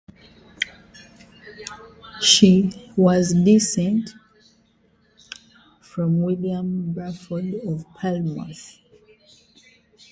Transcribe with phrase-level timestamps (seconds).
[2.21, 4.15] She was descended
[5.79, 8.79] from William Bradford of Plymouth.